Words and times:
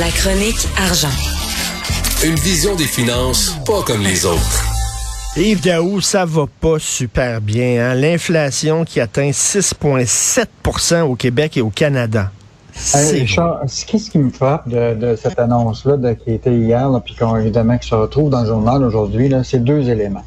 La 0.00 0.08
chronique 0.08 0.66
argent. 0.76 1.06
Une 2.26 2.34
vision 2.34 2.74
des 2.74 2.82
finances 2.82 3.56
pas 3.64 3.82
comme 3.82 4.00
les 4.02 4.26
autres. 4.26 4.64
Yves 5.36 5.62
Daou, 5.62 6.00
ça 6.00 6.24
va 6.24 6.46
pas 6.60 6.80
super 6.80 7.40
bien. 7.40 7.90
Hein? 7.90 7.94
L'inflation 7.94 8.84
qui 8.84 8.98
atteint 8.98 9.30
6,7% 9.30 11.02
au 11.02 11.14
Québec 11.14 11.56
et 11.58 11.60
au 11.60 11.70
Canada. 11.70 12.32
Hey, 12.92 13.20
Richard, 13.20 13.60
qu'est-ce 13.86 14.10
qui 14.10 14.18
me 14.18 14.30
frappe 14.30 14.68
de, 14.68 14.94
de 14.94 15.14
cette 15.14 15.38
annonce-là 15.38 15.96
qui 16.16 16.32
était 16.32 16.56
hier, 16.56 16.90
là, 16.90 16.98
puis 16.98 17.14
qu'on 17.14 17.36
évidemment 17.36 17.78
qui 17.78 17.88
se 17.88 17.94
retrouve 17.94 18.30
dans 18.30 18.40
le 18.40 18.48
journal 18.48 18.82
aujourd'hui, 18.82 19.28
là, 19.28 19.44
c'est 19.44 19.62
deux 19.62 19.88
éléments. 19.88 20.24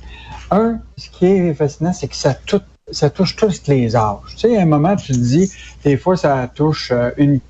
Un, 0.50 0.80
ce 0.98 1.10
qui 1.10 1.26
est 1.26 1.54
fascinant, 1.54 1.92
c'est 1.92 2.08
que 2.08 2.16
ça, 2.16 2.34
tout, 2.34 2.62
ça 2.90 3.10
touche 3.10 3.36
tous 3.36 3.64
les 3.68 3.98
âges. 3.98 4.20
Tu 4.30 4.48
sais, 4.48 4.58
à 4.58 4.62
un 4.62 4.66
moment, 4.66 4.96
tu 4.96 5.12
te 5.12 5.18
dis, 5.18 5.52
des 5.84 5.98
fois, 5.98 6.16
ça 6.16 6.50
touche 6.56 6.92
euh, 6.94 7.12
une 7.18 7.42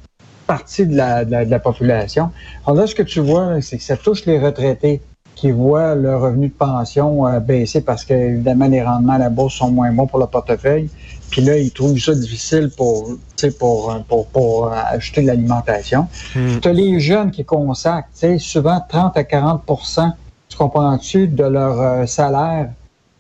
partie 0.48 0.88
de 0.88 0.96
la, 0.96 1.26
de 1.26 1.32
la, 1.32 1.46
de 1.46 1.52
la 1.52 1.60
population. 1.60 2.32
Alors 2.66 2.78
là, 2.78 2.88
ce 2.88 2.96
que 2.96 3.04
tu 3.04 3.20
vois, 3.20 3.62
c'est 3.62 3.78
que 3.78 3.84
ça 3.84 3.98
touche 3.98 4.26
les 4.26 4.40
retraités 4.40 5.02
qui 5.36 5.52
voient 5.52 5.94
leur 5.94 6.22
revenu 6.22 6.48
de 6.48 6.54
pension 6.54 7.28
euh, 7.28 7.40
baisser 7.40 7.82
parce 7.82 8.04
que, 8.04 8.14
évidemment, 8.14 8.68
les 8.68 8.82
rendements 8.82 9.14
à 9.14 9.20
la 9.20 9.30
bourse 9.30 9.54
sont 9.54 9.70
moins 9.70 9.92
bons 9.92 10.08
pour 10.08 10.20
le 10.20 10.26
portefeuille. 10.26 10.90
Puis 11.30 11.42
là, 11.42 11.58
ils 11.58 11.72
trouvent 11.72 12.00
ça 12.00 12.16
difficile 12.16 12.72
pour, 12.76 13.10
pour, 13.60 14.04
pour, 14.08 14.28
pour 14.28 14.72
acheter 14.72 15.22
de 15.22 15.28
l'alimentation. 15.28 16.08
Hmm. 16.36 16.60
Tu 16.60 16.68
as 16.68 16.74
les 16.74 17.00
jeunes 17.00 17.30
qui 17.30 17.46
consacrent, 17.46 18.08
souvent 18.40 18.82
30 18.90 19.16
à 19.18 19.22
40% 19.22 20.14
tu 20.50 20.58
comprends-tu, 20.58 21.28
de 21.28 21.44
leur 21.44 21.80
euh, 21.82 22.06
salaire 22.06 22.70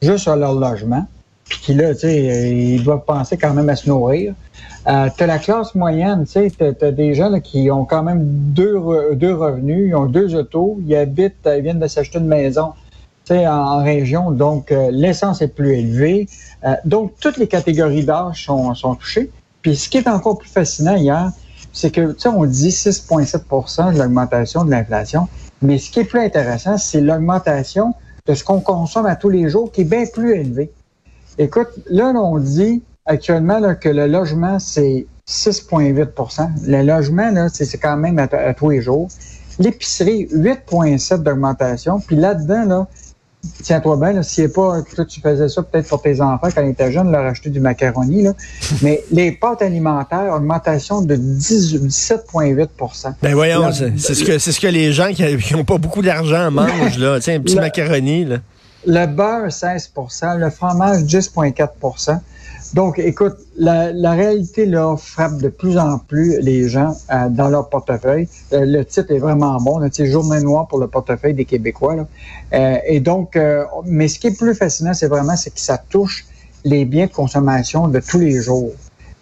juste 0.01 0.27
à 0.27 0.35
leur 0.35 0.53
logement. 0.53 1.05
Puis 1.49 1.59
qui, 1.59 1.73
là, 1.73 1.93
tu 1.93 2.01
sais, 2.01 2.51
ils 2.51 2.83
doivent 2.83 3.05
penser 3.05 3.37
quand 3.37 3.53
même 3.53 3.69
à 3.69 3.75
se 3.75 3.87
nourrir. 3.87 4.33
Euh, 4.87 5.09
tu 5.15 5.23
as 5.23 5.27
la 5.27 5.39
classe 5.39 5.75
moyenne, 5.75 6.25
tu 6.25 6.31
sais, 6.31 6.51
tu 6.51 6.85
as, 6.85 6.91
des 6.91 7.13
gens 7.13 7.29
là, 7.29 7.39
qui 7.39 7.69
ont 7.71 7.85
quand 7.85 8.03
même 8.03 8.21
deux, 8.23 8.79
deux 9.15 9.33
revenus, 9.33 9.89
ils 9.89 9.95
ont 9.95 10.05
deux 10.05 10.35
autos, 10.35 10.79
ils 10.85 10.95
habitent, 10.95 11.35
ils 11.45 11.61
viennent 11.61 11.79
de 11.79 11.87
s'acheter 11.87 12.19
une 12.19 12.27
maison 12.27 12.73
tu 13.27 13.33
sais, 13.33 13.45
en, 13.45 13.83
région, 13.83 14.31
donc 14.31 14.71
euh, 14.71 14.89
l'essence 14.89 15.41
est 15.41 15.49
plus 15.49 15.73
élevée. 15.73 16.29
Euh, 16.63 16.75
donc, 16.85 17.11
toutes 17.19 17.35
les 17.37 17.47
catégories 17.47 18.05
d'âge 18.05 18.45
sont, 18.45 18.73
sont 18.73 18.95
touchées. 18.95 19.29
Puis, 19.61 19.75
ce 19.75 19.89
qui 19.89 19.97
est 19.97 20.07
encore 20.07 20.37
plus 20.37 20.49
fascinant 20.49 20.95
hier, 20.95 21.31
c'est 21.73 21.91
que, 21.91 22.13
tu 22.13 22.19
sais, 22.19 22.29
on 22.29 22.45
dit 22.45 22.69
6,7 22.69 23.93
de 23.93 23.99
l'augmentation 23.99 24.63
de 24.63 24.71
l'inflation, 24.71 25.27
mais 25.61 25.77
ce 25.77 25.91
qui 25.91 25.99
est 25.99 26.05
plus 26.05 26.21
intéressant, 26.21 26.77
c'est 26.77 27.01
l'augmentation 27.01 27.93
de 28.27 28.33
ce 28.33 28.45
qu'on 28.45 28.61
consomme 28.61 29.05
à 29.05 29.17
tous 29.17 29.29
les 29.29 29.49
jours 29.49 29.73
qui 29.73 29.81
est 29.81 29.83
bien 29.83 30.05
plus 30.05 30.33
élevé. 30.33 30.71
Écoute, 31.37 31.69
là, 31.89 32.13
on 32.15 32.39
dit 32.39 32.83
actuellement 33.05 33.59
là, 33.59 33.75
que 33.75 33.89
le 33.89 34.07
logement, 34.07 34.59
c'est 34.59 35.05
6,8% 35.29 36.49
Le 36.65 36.83
logement, 36.83 37.31
là, 37.31 37.47
c'est 37.49 37.77
quand 37.77 37.97
même 37.97 38.19
à, 38.19 38.23
à 38.23 38.53
tous 38.53 38.69
les 38.69 38.81
jours. 38.81 39.09
L'épicerie, 39.59 40.27
8,7 40.31 41.23
d'augmentation. 41.23 41.99
Puis 41.99 42.15
là-dedans, 42.15 42.65
là, 42.65 42.87
tiens-toi 43.63 43.97
bien, 43.97 44.23
s'il 44.23 44.49
pas, 44.49 44.81
toi, 44.95 45.05
tu 45.05 45.21
faisais 45.21 45.49
ça 45.49 45.63
peut-être 45.63 45.87
pour 45.87 46.01
tes 46.01 46.21
enfants 46.21 46.47
quand 46.53 46.61
ils 46.61 46.69
étaient 46.69 46.91
jeunes, 46.91 47.11
leur 47.11 47.25
acheter 47.25 47.49
du 47.49 47.59
macaroni, 47.59 48.23
là. 48.23 48.33
mais 48.81 49.03
les 49.11 49.31
pâtes 49.31 49.61
alimentaires, 49.61 50.33
augmentation 50.33 51.01
de 51.01 51.15
18 51.15 51.83
17,8 51.87 53.13
Ben 53.21 53.33
voyons, 53.33 53.71
c'est 53.71 54.13
ce 54.13 54.23
que 54.23 54.37
c'est 54.37 54.51
ce 54.51 54.59
que 54.59 54.67
les 54.67 54.91
gens 54.91 55.11
qui 55.13 55.53
n'ont 55.53 55.65
pas 55.65 55.77
beaucoup 55.77 56.01
d'argent 56.01 56.51
mangent 56.51 56.97
là, 56.97 57.19
sais, 57.21 57.35
un 57.35 57.39
petit 57.39 57.55
macaroni 57.55 58.25
là. 58.25 58.37
Le 58.89 59.05
beurre, 59.05 59.47
16% 59.49 60.37
le 60.37 60.49
fromage, 60.49 61.01
10,4% 61.03 62.19
Donc, 62.73 62.99
écoute, 62.99 63.35
la, 63.57 63.91
la 63.91 64.11
réalité 64.11 64.65
là 64.65 64.95
frappe 64.95 65.37
de 65.39 65.49
plus 65.49 65.77
en 65.77 65.97
plus 65.99 66.39
les 66.39 66.69
gens 66.69 66.95
euh, 67.11 67.27
dans 67.29 67.49
leur 67.49 67.67
portefeuille. 67.69 68.29
Euh, 68.53 68.63
le 68.65 68.85
titre 68.85 69.11
est 69.13 69.19
vraiment 69.19 69.57
bon, 69.59 69.85
sais, 69.91 70.05
Journée 70.05 70.39
noire 70.41 70.67
pour 70.69 70.79
le 70.79 70.87
portefeuille 70.87 71.33
des 71.33 71.43
Québécois. 71.43 71.95
là. 71.97 72.07
Euh, 72.53 72.77
et 72.85 73.01
donc, 73.01 73.35
euh, 73.35 73.65
mais 73.85 74.07
ce 74.07 74.19
qui 74.19 74.27
est 74.27 74.37
plus 74.37 74.55
fascinant, 74.55 74.93
c'est 74.93 75.07
vraiment 75.07 75.35
c'est 75.35 75.53
que 75.53 75.59
ça 75.59 75.77
touche 75.77 76.25
les 76.63 76.85
biens 76.85 77.07
de 77.07 77.11
consommation 77.11 77.89
de 77.89 77.99
tous 77.99 78.19
les 78.19 78.41
jours. 78.41 78.71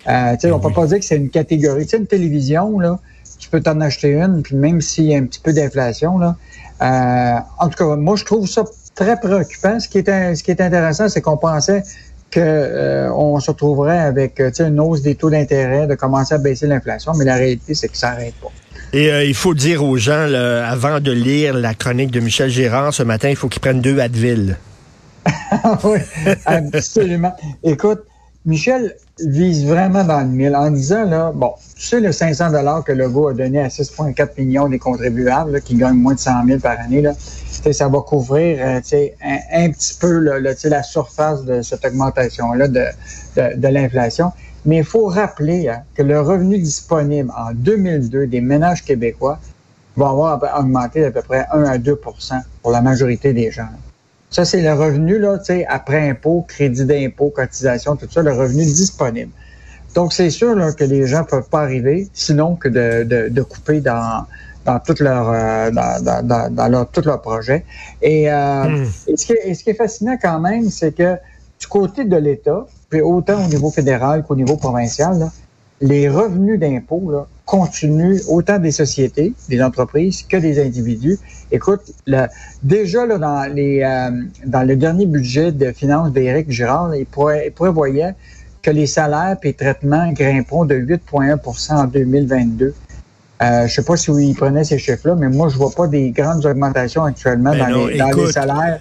Euh, 0.08 0.34
tu 0.34 0.42
sais, 0.42 0.52
on 0.52 0.60
peut 0.60 0.72
pas 0.74 0.86
dire 0.86 1.00
que 1.00 1.06
c'est 1.06 1.18
une 1.18 1.32
catégorie. 1.32 1.86
Tu 1.86 1.90
sais, 1.90 1.98
une 1.98 2.06
télévision, 2.08 2.78
là, 2.80 3.00
tu 3.40 3.50
peux 3.50 3.62
t'en 3.62 3.82
acheter 3.82 4.14
une, 4.14 4.44
puis 4.44 4.56
même 4.56 4.80
s'il 4.80 5.06
y 5.06 5.16
a 5.16 5.18
un 5.18 5.26
petit 5.26 5.40
peu 5.40 5.54
d'inflation, 5.54 6.20
là. 6.20 6.36
euh, 6.84 7.40
en 7.60 7.70
tout 7.70 7.78
cas, 7.84 7.96
moi, 7.96 8.16
je 8.16 8.26
trouve 8.26 8.48
ça 8.48 8.64
très 8.96 9.20
préoccupant. 9.20 9.80
Ce 9.80 9.88
qui 9.88 10.00
est, 10.00 10.36
ce 10.36 10.44
qui 10.44 10.52
est 10.52 10.62
intéressant, 10.62 11.10
c'est 11.10 11.22
qu'on 11.22 11.38
pensait 11.38 11.84
que 12.32 12.40
euh, 12.40 13.40
se 13.40 13.52
retrouverait 13.52 14.00
avec 14.00 14.40
euh, 14.40 14.52
une 14.60 14.80
hausse 14.80 15.02
des 15.02 15.16
taux 15.16 15.30
d'intérêt, 15.30 15.88
de 15.88 15.96
commencer 15.96 16.34
à 16.34 16.38
baisser 16.38 16.68
l'inflation, 16.68 17.14
mais 17.14 17.26
la 17.26 17.36
réalité, 17.36 17.74
c'est 17.76 17.88
que 17.88 17.98
ça 17.98 18.12
n'arrête 18.12 18.34
pas. 18.36 18.52
Et 18.94 19.12
euh, 19.12 19.24
il 19.24 19.36
faut 19.36 19.54
dire 19.54 19.84
aux 19.84 19.98
gens 19.98 20.26
là, 20.26 20.68
avant 20.68 21.00
de 21.00 21.12
lire 21.12 21.54
la 21.54 21.74
chronique 21.74 22.12
de 22.12 22.20
Michel 22.20 22.50
Gérard 22.50 22.94
ce 22.94 23.04
matin, 23.04 23.30
il 23.30 23.36
faut 23.36 23.48
qu'ils 23.48 23.62
prennent 23.62 23.82
deux 23.82 24.00
Advil. 24.00 24.58
oui, 25.84 26.00
absolument. 26.46 27.36
Écoute, 27.64 28.04
Michel 28.46 28.96
vise 29.20 29.66
vraiment 29.66 30.04
dans 30.04 30.20
le 30.20 30.28
mille 30.28 30.56
en 30.56 30.70
disant, 30.72 31.06
là, 31.06 31.32
bon, 31.34 31.54
tu 31.76 31.86
sais, 31.86 32.00
le 32.00 32.12
500 32.12 32.52
dollars 32.52 32.84
que 32.84 32.92
Legault 32.92 33.30
a 33.30 33.34
donné 33.34 33.60
à 33.60 33.68
6,4 33.68 34.30
millions 34.38 34.68
des 34.68 34.80
contribuables 34.80 35.52
là, 35.52 35.62
qui 35.62 35.76
gagnent 35.76 35.96
moins 35.96 36.16
de 36.16 36.20
100 36.20 36.46
000 36.46 36.60
par 36.60 36.80
année, 36.80 37.02
là, 37.02 37.14
ça 37.18 37.88
va 37.88 38.02
couvrir 38.02 38.58
euh, 38.62 38.80
un, 39.24 39.38
un 39.54 39.70
petit 39.72 39.98
peu 40.00 40.20
là, 40.20 40.40
là, 40.40 40.52
la 40.66 40.84
surface 40.84 41.44
de 41.46 41.62
cette 41.62 41.86
augmentation-là 41.86 42.68
de, 42.68 42.86
de, 43.38 43.56
de 43.56 43.68
l'inflation. 43.68 44.32
Mais 44.66 44.78
il 44.78 44.84
faut 44.84 45.06
rappeler 45.06 45.70
hein, 45.70 45.84
que 45.96 46.04
le 46.04 46.20
revenu 46.20 46.58
disponible 46.58 47.32
en 47.38 47.54
2002 47.54 48.28
des 48.28 48.42
ménages 48.42 48.84
québécois 48.84 49.40
va 49.96 50.10
avoir 50.10 50.60
augmenté 50.60 51.02
d'à 51.02 51.12
peu 51.12 51.22
près 51.22 51.46
1 51.52 51.64
à 51.64 51.78
2% 51.78 52.42
pour 52.62 52.72
la 52.72 52.82
majorité 52.82 53.32
des 53.32 53.52
gens. 53.52 53.70
Ça, 54.36 54.44
c'est 54.44 54.62
le 54.62 54.74
revenu, 54.74 55.18
là, 55.18 55.38
tu 55.38 55.46
sais, 55.46 55.66
après 55.66 56.10
impôt, 56.10 56.44
crédit 56.46 56.84
d'impôt, 56.84 57.30
cotisation, 57.34 57.96
tout 57.96 58.10
ça, 58.12 58.22
le 58.22 58.34
revenu 58.34 58.66
disponible. 58.66 59.32
Donc, 59.94 60.12
c'est 60.12 60.30
sûr 60.30 60.54
là, 60.56 60.74
que 60.74 60.84
les 60.84 61.08
gens 61.08 61.24
peuvent 61.24 61.48
pas 61.48 61.62
arriver, 61.62 62.10
sinon 62.14 62.58
que 62.58 62.68
de, 62.68 63.06
de, 63.06 63.30
de 63.30 63.42
couper 63.42 63.80
dans, 63.80 64.26
dans 64.66 64.78
tout 64.82 64.96
leur 65.00 65.30
euh, 65.30 65.72
dans, 65.72 66.04
dans, 66.04 66.54
dans, 66.54 66.68
leur, 66.68 66.92
tout 66.92 67.02
leur 67.06 67.22
projet. 67.22 67.64
Et, 68.02 68.30
euh, 68.30 68.66
Hmm. 68.66 68.86
et, 69.08 69.16
ce 69.16 69.26
qui 69.26 69.32
est, 69.32 69.42
et 69.46 69.54
ce 69.54 69.64
qui 69.64 69.70
est 69.70 69.76
fascinant 69.76 70.18
quand 70.22 70.42
même, 70.42 70.70
c'est 70.70 70.92
que 70.92 71.16
du 71.62 71.68
côté 71.68 72.04
de 72.04 72.18
l'État, 72.18 72.66
puis 72.90 73.00
autant 73.00 73.42
au 73.42 73.48
niveau 73.48 73.72
fédéral 73.72 74.26
qu'au 74.28 74.36
niveau 74.36 74.58
provincial, 74.58 75.18
là, 75.18 75.32
les 75.80 76.10
revenus 76.10 76.60
d'impôt 76.60 77.10
là, 77.48 77.58
continuent 77.58 78.20
autant 78.30 78.60
des 78.60 78.72
sociétés, 78.72 79.34
des 79.50 79.62
entreprises 79.62 80.24
que 80.24 80.38
des 80.38 80.60
individus. 80.64 81.18
Écoute, 81.52 81.82
le- 82.08 82.28
déjà 82.64 83.06
là, 83.06 83.18
dans, 83.18 83.54
les, 83.54 83.82
euh, 83.84 84.12
dans 84.46 84.64
le 84.64 84.76
dernier 84.76 85.06
budget 85.06 85.52
de 85.52 85.72
finances 85.72 86.12
d'Éric 86.12 86.50
Girard, 86.52 86.96
il, 86.96 87.06
pré- 87.06 87.44
il 87.48 87.52
prévoyait 87.52 88.16
que 88.62 88.72
les 88.72 88.88
salaires 88.88 89.38
et 89.44 89.48
les 89.48 89.54
traitements 89.54 90.12
grimperont 90.12 90.66
de 90.66 90.76
8,1% 90.76 91.74
en 91.74 91.86
2022. 91.86 92.74
Euh, 93.42 93.68
je 93.68 93.74
sais 93.74 93.84
pas 93.84 93.98
si 93.98 94.12
il 94.12 94.34
prenait 94.36 94.64
ces 94.64 94.80
chiffres-là, 94.80 95.16
mais 95.16 95.28
moi, 95.30 95.50
je 95.50 95.58
vois 95.58 95.72
pas 95.72 95.88
des 95.88 96.12
grandes 96.12 96.46
augmentations 96.46 97.04
actuellement 97.04 97.52
Ben 97.52 97.60
dans, 97.60 97.70
non, 97.70 97.86
les, 97.88 97.98
dans 97.98 98.06
les 98.08 98.12
écoute, 98.14 98.32
salaires. 98.32 98.80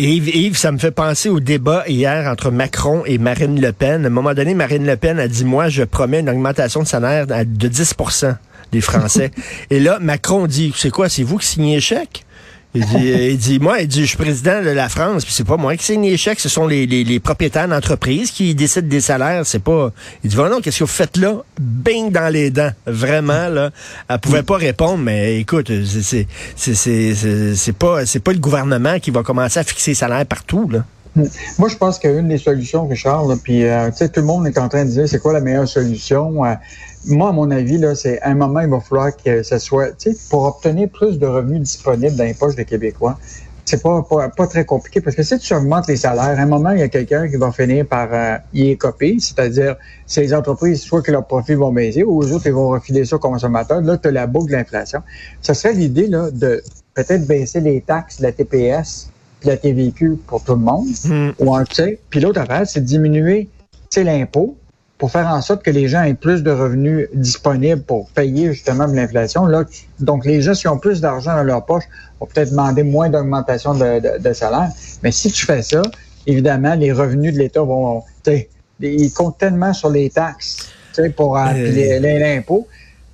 Et 0.00 0.04
Yves, 0.14 0.28
Yves, 0.28 0.56
ça 0.56 0.70
me 0.70 0.78
fait 0.78 0.92
penser 0.92 1.28
au 1.28 1.40
débat 1.40 1.82
hier 1.88 2.30
entre 2.30 2.52
Macron 2.52 3.02
et 3.04 3.18
Marine 3.18 3.60
Le 3.60 3.72
Pen. 3.72 4.04
À 4.04 4.06
un 4.06 4.10
moment 4.10 4.32
donné, 4.32 4.54
Marine 4.54 4.86
Le 4.86 4.96
Pen 4.96 5.18
a 5.18 5.26
dit, 5.26 5.44
moi, 5.44 5.68
je 5.68 5.82
promets 5.82 6.20
une 6.20 6.30
augmentation 6.30 6.84
de 6.84 6.86
salaire 6.86 7.26
de 7.26 7.68
10% 7.68 8.36
des 8.70 8.80
Français. 8.80 9.32
et 9.70 9.80
là, 9.80 9.98
Macron 10.00 10.46
dit, 10.46 10.72
c'est 10.76 10.90
quoi, 10.90 11.08
c'est 11.08 11.24
vous 11.24 11.38
qui 11.38 11.48
signez 11.48 11.74
les 11.74 11.80
chèques? 11.80 12.24
Il 12.74 12.84
dit, 12.84 13.08
il 13.30 13.38
dit, 13.38 13.58
moi, 13.58 13.80
il 13.80 13.88
dit, 13.88 14.02
je 14.02 14.06
suis 14.08 14.16
président 14.18 14.62
de 14.62 14.68
la 14.68 14.88
France, 14.90 15.24
puis 15.24 15.32
c'est 15.32 15.46
pas 15.46 15.56
moi 15.56 15.74
qui 15.76 15.84
signe 15.84 16.02
les 16.02 16.18
chèques, 16.18 16.38
ce 16.38 16.50
sont 16.50 16.66
les, 16.66 16.86
les, 16.86 17.02
les 17.02 17.18
propriétaires 17.18 17.66
d'entreprises 17.66 18.30
qui 18.30 18.54
décident 18.54 18.86
des 18.86 19.00
salaires, 19.00 19.46
c'est 19.46 19.58
pas... 19.62 19.90
Il 20.22 20.28
dit, 20.30 20.36
voilà, 20.36 20.58
qu'est-ce 20.62 20.80
que 20.80 20.84
vous 20.84 20.90
faites 20.90 21.16
là? 21.16 21.36
Bing 21.58 22.12
dans 22.12 22.30
les 22.32 22.50
dents. 22.50 22.70
Vraiment, 22.86 23.48
là. 23.48 23.70
Elle 24.08 24.18
pouvait 24.18 24.42
pas 24.42 24.58
répondre, 24.58 24.98
mais 24.98 25.38
écoute, 25.40 25.72
c'est- 26.02 26.26
c'est 26.56 27.72
pas, 27.78 28.04
c'est 28.06 28.20
pas 28.20 28.32
le 28.32 28.38
gouvernement 28.38 28.98
qui 29.00 29.10
va 29.10 29.22
commencer 29.22 29.58
à 29.60 29.64
fixer 29.64 29.92
les 29.92 29.94
salaires 29.94 30.26
partout, 30.26 30.68
là. 30.70 30.84
Moi, 31.58 31.68
je 31.68 31.76
pense 31.76 31.98
qu'une 31.98 32.28
des 32.28 32.38
solutions, 32.38 32.86
Richard, 32.86 33.26
puis 33.42 33.64
euh, 33.64 33.90
tout 33.90 34.08
le 34.16 34.22
monde 34.22 34.46
est 34.46 34.58
en 34.58 34.68
train 34.68 34.84
de 34.84 34.90
dire 34.90 35.08
c'est 35.08 35.18
quoi 35.18 35.32
la 35.32 35.40
meilleure 35.40 35.68
solution. 35.68 36.44
Euh, 36.44 36.54
moi, 37.06 37.30
à 37.30 37.32
mon 37.32 37.50
avis, 37.50 37.78
là, 37.78 37.94
c'est 37.94 38.20
à 38.20 38.30
un 38.30 38.34
moment, 38.34 38.60
il 38.60 38.68
va 38.68 38.80
falloir 38.80 39.16
que 39.16 39.42
ce 39.42 39.58
soit, 39.58 39.92
tu 39.92 40.12
sais, 40.12 40.18
pour 40.30 40.44
obtenir 40.44 40.88
plus 40.88 41.18
de 41.18 41.26
revenus 41.26 41.60
disponibles 41.60 42.16
dans 42.16 42.24
les 42.24 42.34
poches 42.34 42.56
des 42.56 42.64
Québécois, 42.64 43.18
c'est 43.64 43.82
pas, 43.82 44.02
pas, 44.02 44.30
pas 44.30 44.46
très 44.46 44.64
compliqué 44.64 45.00
parce 45.02 45.14
que 45.14 45.22
si 45.22 45.38
tu 45.38 45.52
augmentes 45.54 45.88
les 45.88 45.96
salaires, 45.96 46.38
à 46.38 46.42
un 46.42 46.46
moment, 46.46 46.70
il 46.70 46.78
y 46.78 46.82
a 46.82 46.88
quelqu'un 46.88 47.28
qui 47.28 47.36
va 47.36 47.52
finir 47.52 47.86
par 47.86 48.08
euh, 48.12 48.36
y 48.54 48.70
écoper, 48.70 49.16
c'est-à-dire 49.20 49.76
c'est 50.06 50.22
les 50.22 50.32
entreprises, 50.32 50.80
soit 50.80 51.02
que 51.02 51.12
leurs 51.12 51.26
profits 51.26 51.54
vont 51.54 51.70
baisser 51.70 52.02
ou 52.02 52.22
les 52.22 52.32
autres, 52.32 52.46
ils 52.46 52.52
vont 52.52 52.68
refiler 52.68 53.04
ça 53.04 53.16
aux 53.16 53.18
consommateurs. 53.18 53.82
Là, 53.82 53.98
tu 53.98 54.08
as 54.08 54.10
la 54.10 54.26
boucle 54.26 54.52
de 54.52 54.56
l'inflation. 54.56 55.02
Ça 55.42 55.52
serait 55.52 55.74
l'idée 55.74 56.06
là, 56.06 56.30
de 56.30 56.62
peut-être 56.94 57.26
baisser 57.26 57.60
les 57.60 57.82
taxes 57.82 58.20
la 58.20 58.32
TPS 58.32 59.10
puis 59.40 59.48
la 59.48 59.56
TVQ 59.56 60.18
pour 60.26 60.42
tout 60.42 60.54
le 60.54 60.60
monde. 60.60 60.86
Hmm. 61.04 61.30
Ou 61.38 61.54
un, 61.54 61.64
sais, 61.70 61.98
puis 62.10 62.20
l'autre 62.20 62.40
affaire, 62.40 62.66
c'est 62.66 62.80
de 62.80 62.86
diminuer, 62.86 63.48
l'impôt, 63.96 64.56
pour 64.96 65.10
faire 65.10 65.26
en 65.26 65.40
sorte 65.42 65.64
que 65.64 65.70
les 65.70 65.88
gens 65.88 66.02
aient 66.02 66.14
plus 66.14 66.42
de 66.42 66.50
revenus 66.50 67.08
disponibles 67.14 67.82
pour 67.82 68.08
payer 68.10 68.52
justement 68.52 68.86
l'inflation. 68.86 69.46
Là, 69.46 69.64
donc, 69.98 70.24
les 70.24 70.40
gens, 70.42 70.52
qui 70.52 70.68
ont 70.68 70.78
plus 70.78 71.00
d'argent 71.00 71.34
dans 71.34 71.42
leur 71.42 71.64
poche, 71.64 71.84
vont 72.20 72.26
peut-être 72.26 72.50
demander 72.50 72.82
moins 72.82 73.08
d'augmentation 73.08 73.74
de, 73.74 74.18
de, 74.18 74.32
salaire. 74.32 74.68
Mais 75.02 75.10
si 75.10 75.32
tu 75.32 75.46
fais 75.46 75.62
ça, 75.62 75.82
évidemment, 76.26 76.74
les 76.74 76.92
revenus 76.92 77.32
de 77.34 77.38
l'État 77.38 77.62
vont... 77.62 78.02
Ils 78.80 79.12
comptent 79.12 79.38
tellement 79.38 79.72
sur 79.72 79.90
les 79.90 80.10
taxes 80.10 80.68
pour 81.16 81.36
euh, 81.36 81.52
l'impôt 82.00 82.66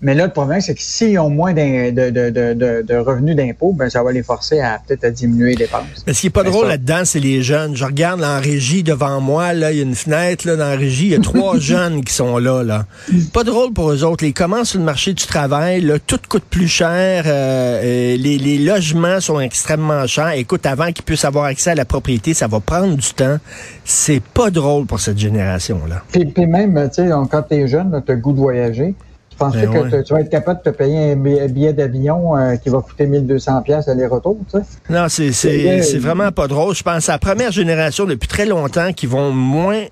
mais 0.04 0.14
là, 0.14 0.26
le 0.26 0.32
problème, 0.32 0.60
c'est 0.60 0.74
que 0.74 0.82
s'ils 0.82 1.18
ont 1.18 1.30
moins 1.30 1.54
de, 1.54 1.90
de, 1.90 2.10
de, 2.10 2.82
de 2.82 2.94
revenus 2.96 3.34
d'impôts, 3.34 3.72
ben, 3.72 3.88
ça 3.88 4.02
va 4.02 4.12
les 4.12 4.22
forcer 4.22 4.60
à 4.60 4.78
peut-être 4.86 5.04
à 5.04 5.10
diminuer 5.10 5.52
les 5.52 5.64
dépenses. 5.64 6.04
Mais 6.06 6.12
ce 6.12 6.20
qui 6.20 6.26
est 6.26 6.30
pas 6.30 6.42
drôle 6.42 6.68
là-dedans, 6.68 7.06
c'est 7.06 7.20
les 7.20 7.42
jeunes. 7.42 7.74
Je 7.74 7.86
regarde 7.86 8.22
en 8.22 8.38
régie 8.38 8.82
devant 8.82 9.22
moi, 9.22 9.54
là, 9.54 9.72
il 9.72 9.78
y 9.78 9.80
a 9.80 9.82
une 9.82 9.94
fenêtre 9.94 10.46
là, 10.46 10.56
dans 10.56 10.68
la 10.68 10.76
régie, 10.76 11.06
il 11.06 11.12
y 11.12 11.14
a 11.14 11.20
trois 11.20 11.58
jeunes 11.58 12.04
qui 12.04 12.12
sont 12.12 12.36
là, 12.36 12.62
là. 12.62 12.84
Pas 13.32 13.44
drôle 13.44 13.72
pour 13.72 13.92
eux 13.92 14.04
autres. 14.04 14.24
Ils 14.24 14.34
commencent 14.34 14.70
sur 14.70 14.78
le 14.78 14.84
marché 14.84 15.14
du 15.14 15.24
travail, 15.24 15.80
là, 15.80 15.98
tout 15.98 16.20
coûte 16.28 16.44
plus 16.50 16.68
cher, 16.68 17.24
euh, 17.26 17.80
les, 18.18 18.36
les, 18.36 18.58
logements 18.58 19.20
sont 19.20 19.40
extrêmement 19.40 20.06
chers. 20.06 20.32
Écoute, 20.32 20.66
avant 20.66 20.92
qu'ils 20.92 21.04
puissent 21.04 21.24
avoir 21.24 21.46
accès 21.46 21.70
à 21.70 21.74
la 21.74 21.86
propriété, 21.86 22.34
ça 22.34 22.46
va 22.46 22.60
prendre 22.60 22.94
du 22.94 23.14
temps. 23.14 23.38
C'est 23.86 24.22
pas 24.22 24.50
drôle 24.50 24.84
pour 24.84 25.00
cette 25.00 25.18
génération-là. 25.18 26.02
Puis, 26.12 26.26
puis 26.26 26.46
même, 26.46 26.74
tu 26.90 27.02
sais, 27.02 27.08
quand 27.30 27.42
t'es 27.42 27.66
jeune, 27.68 28.02
t'as 28.06 28.12
le 28.12 28.20
goût 28.20 28.32
de 28.32 28.38
voyager. 28.38 28.94
Tu 29.34 29.38
penses 29.38 29.54
ben 29.56 29.90
que 29.90 30.02
tu 30.02 30.12
vas 30.12 30.20
être 30.20 30.30
capable 30.30 30.60
de 30.64 30.70
te 30.70 30.76
payer 30.76 31.12
un 31.12 31.16
billet 31.16 31.72
d'avion 31.72 32.36
euh, 32.36 32.54
qui 32.54 32.68
va 32.68 32.78
coûter 32.78 33.06
1200 33.06 33.62
pièces 33.62 33.88
aller-retour, 33.88 34.38
tu 34.48 34.58
sais? 34.58 34.64
Non, 34.88 35.08
c'est 35.08 35.32
c'est 35.32 35.98
vraiment 35.98 36.30
pas 36.30 36.46
drôle. 36.46 36.72
Je 36.72 36.84
pense 36.84 37.08
à 37.08 37.12
la 37.12 37.18
première 37.18 37.50
génération 37.50 38.04
depuis 38.04 38.28
très 38.28 38.46
longtemps 38.46 38.92
qui 38.92 39.06
vont 39.06 39.32
moins 39.32 39.82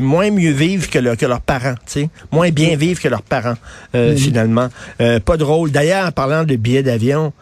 moins 0.00 0.30
mieux 0.30 0.52
vivre 0.52 0.88
que, 0.88 1.14
que 1.16 1.26
leurs 1.26 1.42
parents, 1.42 1.74
tu 1.84 2.00
sais, 2.00 2.08
moins 2.32 2.48
bien 2.48 2.76
vivre 2.76 2.98
que 2.98 3.08
leurs 3.08 3.22
parents 3.22 3.56
euh, 3.94 4.14
mm-hmm. 4.14 4.16
finalement. 4.16 4.68
Euh, 5.02 5.20
pas 5.20 5.36
drôle. 5.36 5.70
D'ailleurs, 5.70 6.06
en 6.06 6.12
parlant 6.12 6.44
de 6.44 6.56
billets 6.56 6.82
d'avion, 6.82 7.34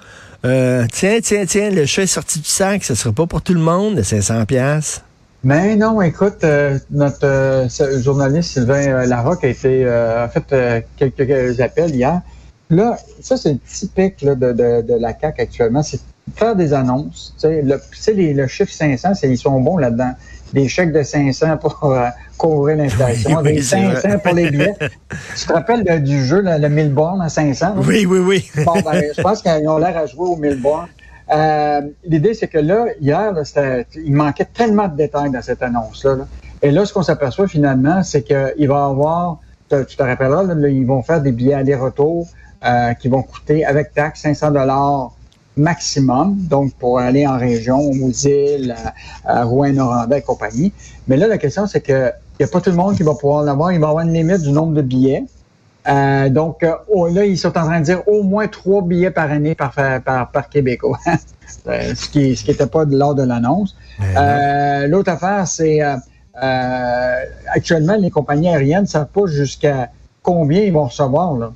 tiens, 0.42 1.18
tiens, 1.22 1.46
tiens, 1.46 1.70
le 1.70 1.86
chat 1.86 2.02
est 2.02 2.06
sorti 2.06 2.40
du 2.40 2.48
sac, 2.48 2.82
ce 2.82 2.96
sera 2.96 3.14
pas 3.14 3.26
pour 3.26 3.42
tout 3.42 3.54
le 3.54 3.60
monde, 3.60 3.94
de 3.94 4.02
500 4.02 4.46
pièces. 4.46 5.02
Mais 5.44 5.76
non, 5.76 6.00
écoute, 6.02 6.42
euh, 6.44 6.78
notre 6.90 7.24
euh, 7.24 8.00
journaliste 8.00 8.52
Sylvain 8.52 8.88
euh, 8.88 9.06
Larocque 9.06 9.44
a 9.44 9.48
été 9.48 9.86
a 9.86 10.28
fait 10.28 10.86
quelques 10.96 11.60
appels 11.60 11.94
hier. 11.94 12.20
Là, 12.68 12.96
ça 13.20 13.36
c'est 13.36 13.62
typique 13.64 14.22
là, 14.22 14.34
de, 14.34 14.52
de, 14.52 14.82
de, 14.82 14.94
la 14.98 15.12
CAC 15.12 15.38
actuellement, 15.38 15.84
c'est 15.84 16.00
faire 16.34 16.56
des 16.56 16.72
annonces. 16.74 17.32
Tu 17.36 17.46
sais, 17.46 17.62
le, 17.62 17.80
les, 18.12 18.34
le 18.34 18.48
chiffre 18.48 18.72
500, 18.72 19.12
ils 19.22 19.38
sont 19.38 19.60
bons 19.60 19.76
là-dedans. 19.76 20.12
Des 20.52 20.66
chèques 20.68 20.92
de 20.92 21.02
500 21.02 21.58
pour 21.58 21.78
couvrir 22.36 22.76
l'inflation, 22.76 23.40
des 23.42 23.62
500 23.62 24.18
pour 24.18 24.34
les 24.34 24.50
billets. 24.50 24.74
tu 25.36 25.46
te 25.46 25.52
rappelles 25.52 26.02
du 26.02 26.24
jeu, 26.24 26.42
le 26.42 26.68
1000 26.68 26.92
bornes 26.92 27.22
à 27.22 27.28
500? 27.28 27.74
Oui, 27.86 28.04
oui, 28.04 28.18
oui. 28.18 28.50
bon, 28.64 28.80
ben, 28.80 29.00
je 29.16 29.22
pense 29.22 29.42
qu'ils 29.42 29.68
ont 29.68 29.78
l'air 29.78 29.96
à 29.96 30.06
jouer 30.06 30.26
au 30.26 30.36
1000 30.36 30.60
bornes. 30.60 30.88
Euh, 31.32 31.80
l'idée, 32.04 32.34
c'est 32.34 32.48
que 32.48 32.58
là, 32.58 32.86
hier, 33.00 33.34
il 33.94 34.14
manquait 34.14 34.46
tellement 34.46 34.88
de 34.88 34.96
détails 34.96 35.30
dans 35.30 35.42
cette 35.42 35.62
annonce-là. 35.62 36.26
Et 36.62 36.70
là, 36.70 36.86
ce 36.86 36.92
qu'on 36.92 37.02
s'aperçoit 37.02 37.48
finalement, 37.48 38.02
c'est 38.02 38.22
qu'il 38.22 38.68
va 38.68 38.74
y 38.74 38.90
avoir, 38.90 39.38
tu 39.70 39.96
te 39.96 40.02
rappelleras, 40.02 40.44
ils 40.68 40.86
vont 40.86 41.02
faire 41.02 41.20
des 41.20 41.32
billets 41.32 41.54
aller-retour 41.54 42.28
euh, 42.64 42.94
qui 42.94 43.08
vont 43.08 43.22
coûter, 43.22 43.64
avec 43.64 43.92
taxe, 43.92 44.22
500 44.22 44.52
dollars 44.52 45.12
maximum, 45.56 46.36
donc 46.38 46.74
pour 46.74 46.98
aller 46.98 47.26
en 47.26 47.38
région, 47.38 47.78
aux 47.78 48.10
îles, 48.10 48.74
à, 49.24 49.44
Rouen, 49.44 49.72
Noranda 49.72 50.18
et 50.18 50.22
compagnie. 50.22 50.72
Mais 51.08 51.16
là, 51.16 51.26
la 51.26 51.38
question, 51.38 51.66
c'est 51.66 51.80
que 51.80 52.10
il 52.38 52.42
n'y 52.42 52.44
a 52.44 52.52
pas 52.52 52.60
tout 52.60 52.70
le 52.70 52.76
monde 52.76 52.96
qui 52.96 53.02
va 53.02 53.14
pouvoir 53.14 53.44
l'avoir. 53.44 53.72
Il 53.72 53.80
va 53.80 53.86
y 53.86 53.90
avoir 53.90 54.04
une 54.04 54.12
limite 54.12 54.42
du 54.42 54.52
nombre 54.52 54.74
de 54.74 54.82
billets. 54.82 55.24
Euh, 55.88 56.28
donc, 56.28 56.62
euh, 56.62 56.74
oh, 56.88 57.08
là, 57.08 57.24
ils 57.24 57.38
sont 57.38 57.56
en 57.56 57.64
train 57.64 57.80
de 57.80 57.84
dire 57.84 58.02
au 58.08 58.22
moins 58.22 58.48
trois 58.48 58.82
billets 58.82 59.10
par 59.10 59.30
année 59.30 59.54
par, 59.54 59.72
par, 60.04 60.30
par 60.30 60.48
Québécois, 60.48 60.98
euh, 61.66 61.94
ce 61.94 62.08
qui 62.08 62.36
ce 62.36 62.44
qui 62.44 62.50
n'était 62.50 62.66
pas 62.66 62.84
lors 62.84 63.14
de 63.14 63.22
l'annonce. 63.22 63.76
L'autre 64.88 65.12
affaire, 65.12 65.46
c'est 65.46 65.80
actuellement, 67.54 67.96
les 67.96 68.10
compagnies 68.10 68.48
aériennes 68.48 68.82
ne 68.82 68.88
savent 68.88 69.06
pas 69.06 69.26
jusqu'à 69.26 69.90
combien 70.22 70.62
ils 70.62 70.72
vont 70.72 70.86
recevoir. 70.86 71.36
Là. 71.36 71.52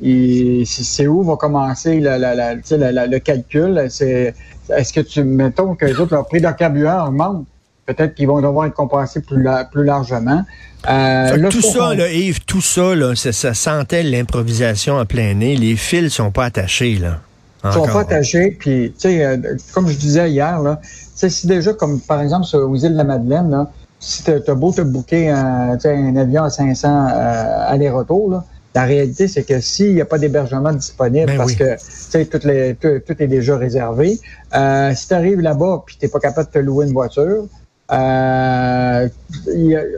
c'est 0.00 1.06
où 1.06 1.22
va 1.22 1.36
commencer 1.36 2.00
le, 2.00 2.16
le, 2.18 3.10
le 3.10 3.18
calcul? 3.18 3.86
C'est, 3.90 4.34
est-ce 4.70 4.92
que 4.92 5.00
tu, 5.00 5.22
mettons 5.22 5.74
que 5.74 5.84
les 5.84 6.00
autres, 6.00 6.14
leur 6.14 6.26
prix 6.26 6.40
de 6.40 6.50
carburant 6.50 7.06
augmente? 7.08 7.44
Peut-être 7.86 8.14
qu'ils 8.14 8.26
vont 8.26 8.40
devoir 8.40 8.66
être 8.66 8.74
compensés 8.74 9.20
plus, 9.20 9.46
plus 9.72 9.84
largement. 9.84 10.42
Euh, 10.88 11.48
tout 11.48 11.62
ça, 11.62 11.94
là, 11.94 12.10
Yves, 12.10 12.44
tout 12.44 12.60
ça, 12.60 12.94
là, 12.94 13.14
ça, 13.14 13.54
sentait 13.54 14.02
l'improvisation 14.02 14.98
à 14.98 15.04
plein 15.04 15.34
nez. 15.34 15.56
Les 15.56 15.76
fils 15.76 16.14
sont 16.14 16.30
pas 16.30 16.44
attachés, 16.44 16.96
là. 16.96 17.20
Ils 17.64 17.72
sont 17.72 17.86
pas 17.86 18.00
attachés. 18.00 18.56
Puis, 18.58 18.92
tu 18.92 19.08
sais, 19.08 19.24
euh, 19.24 19.36
comme 19.72 19.88
je 19.88 19.96
disais 19.96 20.30
hier, 20.30 20.60
là, 20.60 20.80
si 21.14 21.46
déjà, 21.46 21.72
comme 21.72 22.00
par 22.00 22.20
exemple 22.20 22.44
sur, 22.44 22.70
aux 22.70 22.76
îles 22.76 22.92
de 22.92 22.96
la 22.96 23.04
Madeleine, 23.04 23.50
là, 23.50 23.70
si 23.98 24.22
tu 24.22 24.30
as 24.30 24.54
beau 24.54 24.72
te 24.72 24.82
booker 24.82 25.30
un, 25.30 25.76
un 25.82 26.16
avion 26.16 26.44
à 26.44 26.50
500 26.50 26.88
euh, 26.88 27.64
aller-retour, 27.66 28.42
la 28.76 28.84
réalité, 28.84 29.26
c'est 29.26 29.42
que 29.42 29.58
s'il 29.58 29.94
n'y 29.94 30.02
a 30.02 30.04
pas 30.04 30.18
d'hébergement 30.18 30.70
disponible, 30.70 31.26
ben 31.26 31.38
parce 31.38 31.54
que 31.54 31.76
tout, 32.24 32.46
les, 32.46 32.74
tout, 32.74 33.22
est 33.22 33.26
déjà 33.26 33.56
réservé, 33.56 34.20
euh, 34.54 34.94
si 34.94 35.08
tu 35.08 35.14
arrives 35.14 35.40
là-bas 35.40 35.82
et 35.88 35.92
tu 35.98 36.04
n'es 36.04 36.10
pas 36.10 36.20
capable 36.20 36.48
de 36.48 36.52
te 36.52 36.58
louer 36.58 36.86
une 36.86 36.92
voiture, 36.92 37.46
euh, 37.92 39.08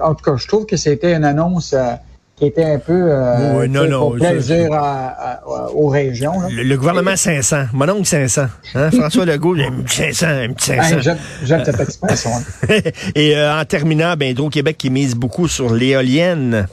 en 0.02 0.14
tout 0.14 0.25
cas, 0.25 0.37
je 0.37 0.46
trouve 0.46 0.67
que 0.67 0.76
c'était 0.76 1.14
une 1.14 1.25
annonce 1.25 1.73
euh, 1.73 1.93
qui 2.37 2.46
était 2.46 2.64
un 2.64 2.79
peu 2.79 2.93
euh, 3.11 3.67
pour 3.99 4.14
plaisir 4.14 4.70
aux 5.75 5.88
régions. 5.88 6.35
Le, 6.50 6.76
gouvernement 6.76 7.17
500, 7.17 7.67
mon 7.73 7.88
oncle 7.88 8.05
500. 8.05 8.43
Hein? 8.75 8.90
François 8.90 9.25
Legault, 9.25 9.56
un 9.56 9.87
500, 9.87 10.26
un 10.26 10.52
petit 10.52 10.67
500. 10.67 11.14
J'aime 11.44 11.64
cette 11.64 11.81
expression. 11.81 12.31
Et 13.14 13.35
en 13.37 13.64
terminant, 13.64 14.14
ben, 14.17 14.29
Hydro-Québec 14.31 14.76
qui 14.79 14.91
mise 14.91 15.14
beaucoup 15.14 15.49
sur 15.49 15.73
l'éolienne. 15.73 16.69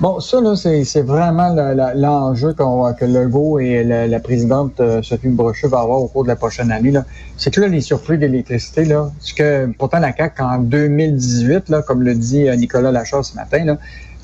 Bon, 0.00 0.20
ça, 0.20 0.40
là, 0.40 0.54
c'est 0.54 1.02
vraiment 1.02 1.48
l'enjeu 1.96 2.52
que 2.52 3.04
Legault 3.04 3.58
et 3.58 3.82
la, 3.82 4.20
présidente 4.20 4.78
euh, 4.78 5.02
Sophie 5.02 5.26
Brochu 5.26 5.66
vont 5.66 5.78
avoir 5.78 6.00
au 6.00 6.06
cours 6.06 6.22
de 6.22 6.28
la 6.28 6.36
prochaine 6.36 6.70
année. 6.70 6.92
C'est 7.36 7.52
que 7.52 7.60
là, 7.60 7.66
les 7.66 7.80
surplus 7.80 8.16
d'électricité, 8.16 8.84
là, 8.84 9.10
ce 9.18 9.34
que 9.34 9.66
pourtant 9.76 9.98
la 9.98 10.14
CAQ, 10.16 10.40
en 10.40 10.58
2018, 10.58 11.68
là, 11.68 11.82
comme 11.82 12.04
le 12.04 12.14
dit 12.14 12.48
euh, 12.48 12.54
Nicolas 12.54 12.92
Lachard 12.92 13.24
ce 13.24 13.34
matin, 13.34 13.64
là, 13.64 13.76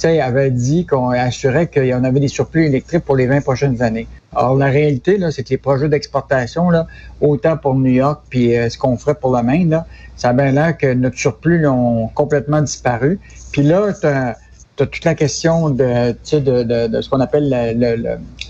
avait 0.04 0.50
dit 0.50 0.86
qu'on 0.86 1.10
assurait 1.10 1.66
qu'il 1.68 1.86
y 1.86 1.94
en 1.94 2.04
avait 2.04 2.20
des 2.20 2.28
surplus 2.28 2.66
électriques 2.66 3.04
pour 3.04 3.16
les 3.16 3.26
20 3.26 3.40
prochaines 3.40 3.82
années. 3.82 4.06
Alors, 4.36 4.56
la 4.56 4.66
réalité, 4.66 5.16
là, 5.16 5.30
c'est 5.30 5.42
que 5.42 5.50
les 5.50 5.58
projets 5.58 5.88
d'exportation, 5.88 6.70
là, 6.70 6.86
autant 7.20 7.56
pour 7.56 7.74
New 7.74 7.90
York 7.90 8.22
puis 8.28 8.56
euh, 8.56 8.68
ce 8.68 8.78
qu'on 8.78 8.96
ferait 8.96 9.14
pour 9.14 9.32
la 9.32 9.42
Maine, 9.42 9.70
là, 9.70 9.86
ça 10.16 10.28
a 10.28 10.32
bien 10.32 10.52
l'air 10.52 10.76
que 10.76 10.92
notre 10.92 11.18
surplus 11.18 11.66
ont 11.66 12.08
complètement 12.08 12.60
disparu. 12.60 13.18
Puis 13.52 13.62
là, 13.62 13.92
tu 14.76 14.86
toute 14.88 15.04
la 15.04 15.14
question 15.14 15.70
de, 15.70 16.12
de, 16.32 16.62
de, 16.62 16.86
de 16.88 17.00
ce 17.00 17.08
qu'on 17.08 17.20
appelle 17.20 17.48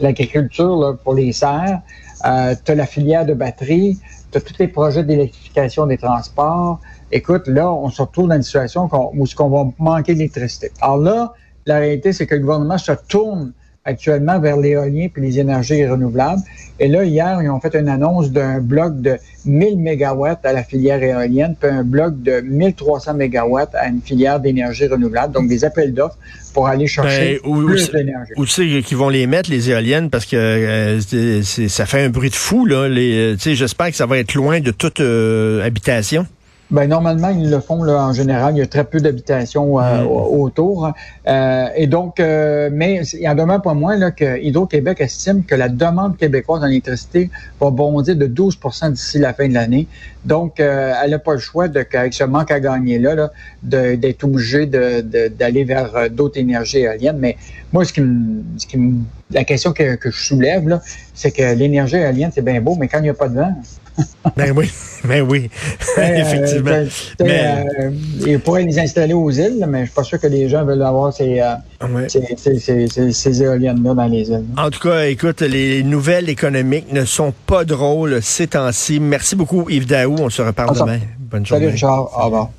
l'agriculture 0.01 0.99
pour 1.05 1.15
les 1.15 1.33
serres. 1.33 1.81
Euh, 2.27 2.55
tu 2.65 2.73
as 2.73 2.75
la 2.75 2.87
filière 2.87 3.27
de 3.27 3.35
batterie, 3.35 3.99
tu 4.33 4.39
as 4.39 4.41
tous 4.41 4.55
les 4.59 4.69
projets 4.69 5.05
d'électrification 5.05 5.87
des 5.87 5.99
transports. 5.99 6.81
Écoute, 7.13 7.47
là, 7.47 7.71
on 7.71 7.91
se 7.91 8.01
retrouve 8.01 8.29
dans 8.29 8.37
une 8.37 8.43
situation 8.43 8.89
où 9.15 9.27
ce 9.27 9.35
qu'on 9.35 9.51
va 9.51 9.71
manquer 9.79 10.15
d'électricité. 10.15 10.71
Alors 10.81 10.97
là, 10.97 11.35
la 11.67 11.79
réalité, 11.79 12.13
c'est 12.13 12.27
que 12.27 12.35
le 12.35 12.41
gouvernement 12.41 12.79
se 12.79 12.93
tourne 13.09 13.53
actuellement 13.85 14.41
vers 14.41 14.57
l'éolien 14.57 15.09
puis 15.13 15.23
les 15.23 15.39
énergies 15.39 15.87
renouvelables. 15.87 16.41
Et 16.81 16.89
là, 16.89 17.05
hier, 17.05 17.41
ils 17.41 17.51
ont 17.51 17.61
fait 17.61 17.75
une 17.77 17.89
annonce 17.89 18.33
d'un 18.33 18.61
bloc 18.61 19.01
de 19.01 19.17
1000 19.45 19.79
mégawatts 19.79 20.45
à 20.45 20.53
la 20.53 20.65
filière 20.65 21.03
éolienne, 21.03 21.55
puis 21.59 21.71
un 21.71 21.85
bloc 21.85 22.21
de 22.21 22.41
1300 22.41 23.15
mégawatts 23.15 23.75
à 23.75 23.87
une 23.89 24.01
filière 24.01 24.41
d'énergie 24.41 24.87
renouvelable, 24.87 25.33
donc 25.33 25.49
des 25.49 25.65
appels 25.65 25.95
d'offres 25.95 26.19
pour 26.53 26.67
aller 26.67 26.87
chercher 26.87 27.41
ben, 27.45 27.67
plus 27.67 27.91
d'énergie. 27.93 28.33
Où 28.37 28.45
tu 28.45 28.51
sais 28.51 28.83
qu'ils 28.83 28.97
vont 28.97 29.09
les 29.09 29.27
mettre, 29.27 29.51
les 29.51 29.71
éoliennes, 29.71 30.11
parce 30.11 30.27
que 30.27 30.37
euh, 30.37 31.43
ça 31.43 31.87
fait 31.87 32.03
un 32.03 32.09
bruit 32.09 32.31
de 32.31 32.35
fou, 32.35 32.67
là. 32.67 32.89
Euh, 32.89 33.37
j'espère 33.39 33.91
que 33.91 33.97
ça 33.97 34.07
va 34.07 34.19
être 34.19 34.35
loin 34.35 34.61
de 34.61 34.71
toute 34.71 35.01
euh, 35.01 35.65
habitation. 35.65 36.27
Ben, 36.71 36.89
normalement, 36.89 37.29
ils 37.29 37.51
le 37.51 37.61
font 37.61 37.83
là, 37.83 38.07
en 38.07 38.13
général. 38.13 38.55
Il 38.57 38.59
y 38.59 38.63
a 38.63 38.67
très 38.67 38.85
peu 38.85 38.99
d'habitations 38.99 39.79
euh, 39.79 40.03
mm. 40.03 40.07
autour. 40.07 40.93
Euh, 41.29 41.67
et 41.77 41.87
donc, 41.87 42.19
euh, 42.21 42.71
mais 42.73 43.03
il 43.13 43.21
y 43.21 43.29
en 43.29 43.35
demeure 43.35 43.61
pas 43.61 43.75
moins 43.75 43.97
là, 43.97 44.11
que 44.11 44.41
Hydro-Québec 44.41 45.01
estime 45.01 45.45
que 45.45 45.55
la 45.55 45.69
demande 45.69 46.17
québécoise 46.17 46.63
en 46.63 46.67
électricité 46.67 47.31
va 47.61 47.71
bondir 47.71 48.17
de 48.17 48.27
12% 48.27 48.93
d'ici 48.93 49.19
la 49.19 49.35
fin 49.35 49.47
de 49.47 49.55
l'année. 49.55 49.87
Donc, 50.25 50.59
elle 50.59 51.11
n'a 51.11 51.19
pas 51.19 51.35
le 51.35 51.39
choix, 51.39 51.69
de, 51.69 51.85
avec 51.93 52.15
ce 52.15 52.25
manque 52.25 52.51
à 52.51 52.59
gagner-là, 52.59 53.15
là, 53.15 53.31
d'être 53.63 54.25
obligée 54.25 54.65
d'aller 54.65 55.65
vers 55.65 56.09
d'autres 56.11 56.39
énergies 56.39 56.79
éoliennes. 56.79 57.19
Mais 57.19 57.37
moi, 57.75 57.85
ce 57.85 57.93
qui 57.93 58.01
me, 58.01 58.43
ce 58.57 58.67
qui 58.67 58.79
me 58.79 59.03
la 59.31 59.45
question 59.45 59.73
que, 59.73 59.97
que 59.97 60.11
je 60.11 60.19
soulève, 60.19 60.67
là, 60.67 60.81
c'est 61.13 61.31
que 61.31 61.55
l'énergie 61.55 61.97
éolienne, 61.97 62.31
c'est 62.35 62.45
bien 62.45 62.61
beau, 62.63 62.75
mais 62.75 62.89
quand 62.89 62.99
il 62.99 63.05
n'y 63.05 63.11
a 63.11 63.15
pas 63.15 63.29
de 63.29 63.35
vent. 63.35 63.55
ben 64.37 64.53
oui, 64.57 64.71
ben 65.05 65.23
oui, 65.29 65.49
effectivement. 65.97 66.71
euh, 66.71 66.87
t'sais, 66.87 67.25
mais, 67.25 67.65
euh, 67.81 67.91
ils 68.27 68.41
pourraient 68.41 68.65
les 68.65 68.79
installer 68.79 69.15
aux 69.15 69.31
îles, 69.31 69.65
mais 69.69 69.81
je 69.81 69.85
suis 69.87 69.95
pas 69.95 70.03
sûr 70.03 70.19
que 70.21 70.27
les 70.27 70.49
gens 70.49 70.65
veulent 70.65 70.83
avoir 70.83 71.13
ces, 71.13 71.41
euh, 71.41 71.55
ouais. 71.89 72.09
ces, 72.09 72.35
ces- 72.37 72.59
ces- 72.59 72.89
ces- 72.89 73.13
ces 73.13 73.43
éoliennes-là 73.43 73.95
dans 73.95 74.07
les 74.07 74.29
îles. 74.29 74.45
En 74.57 74.71
tout 74.71 74.81
cas, 74.81 75.05
écoute, 75.07 75.43
les 75.43 75.83
nouvelles 75.85 76.29
économiques 76.29 76.93
ne 76.93 77.05
sont 77.05 77.33
pas 77.47 77.65
drôles 77.65 78.21
ces 78.23 78.49
temps-ci. 78.49 78.99
Merci 78.99 79.37
beaucoup, 79.37 79.69
Yves 79.71 79.87
Daou. 79.87 80.17
On 80.19 80.31
se 80.31 80.43
reparle 80.43 80.77
demain. 80.77 80.99
Bonne 81.19 81.47
Salut 81.47 81.61
journée. 81.67 81.73
Richard, 81.73 82.19
au 82.19 82.25
revoir. 82.25 82.51